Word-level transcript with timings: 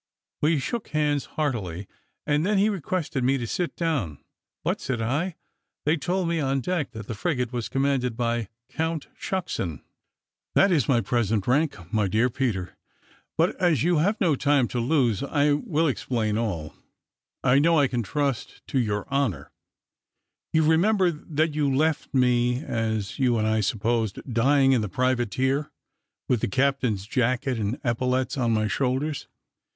We 0.41 0.57
shook 0.57 0.87
hands 0.87 1.25
heartily, 1.37 1.87
and 2.25 2.43
then 2.43 2.57
he 2.57 2.69
requested 2.69 3.23
me 3.23 3.37
to 3.37 3.45
sit 3.45 3.75
down. 3.75 4.17
"But," 4.63 4.81
said 4.81 4.99
I, 4.99 5.35
"they 5.85 5.95
told 5.95 6.27
me 6.27 6.39
on 6.39 6.59
deck 6.61 6.89
that 6.93 7.05
the 7.05 7.13
frigate 7.13 7.53
was 7.53 7.69
commanded 7.69 8.17
by 8.17 8.35
a 8.37 8.47
Count 8.67 9.09
Shucksen." 9.15 9.83
"That 10.55 10.71
is 10.71 10.89
my 10.89 11.01
present 11.01 11.45
rank, 11.45 11.93
my 11.93 12.07
dear 12.07 12.31
Peter," 12.31 12.65
said 12.69 12.73
he; 12.73 13.15
"but 13.37 13.55
as 13.57 13.83
you 13.83 13.97
have 13.99 14.19
no 14.19 14.35
time 14.35 14.67
to 14.69 14.79
lose, 14.79 15.21
I 15.21 15.51
will 15.51 15.85
explain 15.87 16.35
all. 16.35 16.73
I 17.43 17.59
know 17.59 17.77
I 17.77 17.85
can 17.87 18.01
trust 18.01 18.65
to 18.69 18.79
your 18.79 19.07
honour. 19.11 19.51
You 20.51 20.65
remember 20.65 21.11
that 21.11 21.53
you 21.53 21.71
left 21.71 22.11
me, 22.11 22.63
as 22.63 23.19
you 23.19 23.37
and 23.37 23.47
I 23.47 23.59
supposed, 23.61 24.19
dying 24.33 24.71
in 24.71 24.81
the 24.81 24.89
privateer, 24.89 25.69
with 26.27 26.41
the 26.41 26.47
captain's 26.47 27.05
jacket 27.05 27.59
and 27.59 27.79
epaulets 27.83 28.35
on 28.35 28.51
my 28.51 28.67
shoulders. 28.67 29.27